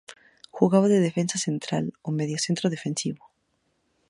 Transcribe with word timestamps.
Jugaba 0.49 0.87
de 0.87 0.99
defensa 1.07 1.37
central 1.45 1.85
o 2.01 2.09
mediocentro 2.19 2.71
defensivo. 2.75 3.23